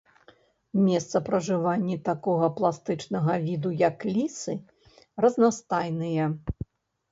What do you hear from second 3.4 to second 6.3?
віду, як лісы, разнастайныя.